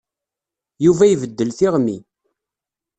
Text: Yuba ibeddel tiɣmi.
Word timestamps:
Yuba 0.85 1.03
ibeddel 1.07 1.49
tiɣmi. 1.57 1.97